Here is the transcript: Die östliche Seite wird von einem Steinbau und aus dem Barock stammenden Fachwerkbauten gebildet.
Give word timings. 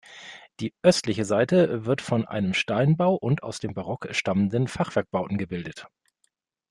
Die 0.59 0.73
östliche 0.81 1.25
Seite 1.25 1.85
wird 1.85 2.01
von 2.01 2.25
einem 2.25 2.55
Steinbau 2.55 3.13
und 3.13 3.43
aus 3.43 3.59
dem 3.59 3.75
Barock 3.75 4.07
stammenden 4.15 4.67
Fachwerkbauten 4.67 5.37
gebildet. 5.37 5.85